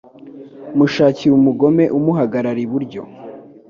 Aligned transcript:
Mushakire 0.77 1.33
umugome 1.35 1.83
umuhagarara 1.97 2.59
iburyo 2.67 3.01